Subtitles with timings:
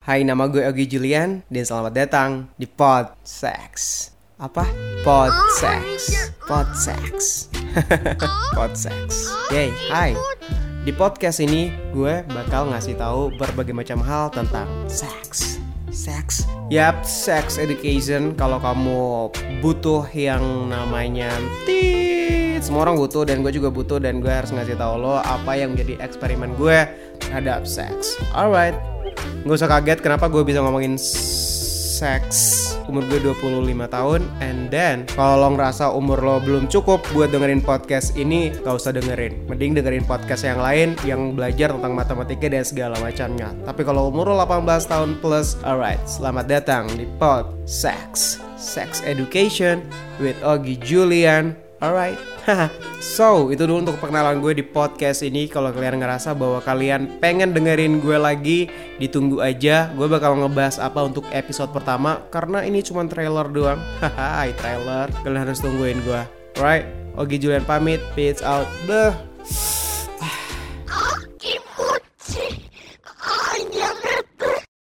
[0.00, 4.08] Hai, nama gue Ogi Julian dan selamat datang di Pod Sex.
[4.40, 4.64] Apa?
[5.04, 5.28] Pod
[5.60, 6.32] Sex.
[6.48, 7.12] Pod Sex.
[8.56, 9.28] Pod Sex.
[9.52, 10.16] Yay, hai.
[10.88, 15.60] Di podcast ini gue bakal ngasih tahu berbagai macam hal tentang seks.
[15.92, 16.48] Seks.
[16.72, 19.28] Yap, sex education kalau kamu
[19.60, 21.28] butuh yang namanya
[21.68, 22.64] tit.
[22.64, 25.76] Semua orang butuh dan gue juga butuh dan gue harus ngasih tahu lo apa yang
[25.76, 26.88] menjadi eksperimen gue
[27.30, 28.18] terhadap seks.
[28.34, 28.74] Alright,
[29.40, 32.68] Gak usah kaget kenapa gue bisa ngomongin seks.
[32.90, 37.64] Umur gue 25 tahun and then kalau lo ngerasa umur lo belum cukup buat dengerin
[37.64, 39.48] podcast ini gak usah dengerin.
[39.48, 43.54] Mending dengerin podcast yang lain yang belajar tentang matematika dan segala macamnya.
[43.64, 49.80] Tapi kalau umur lo 18 tahun plus alright selamat datang di Pod Sex Sex Education
[50.20, 52.20] with Ogi Julian Alright,
[53.00, 55.48] so itu dulu untuk perkenalan gue di podcast ini.
[55.48, 58.68] Kalau kalian ngerasa bahwa kalian pengen dengerin gue lagi,
[59.00, 59.88] ditunggu aja.
[59.96, 63.80] Gue bakal ngebahas apa untuk episode pertama karena ini cuma trailer doang.
[64.04, 65.08] Haha, trailer.
[65.24, 66.20] Kalian harus tungguin gue.
[66.60, 66.84] Alright,
[67.16, 68.04] Ogi Julian pamit.
[68.12, 68.68] Peace out.
[68.84, 69.29] Bye.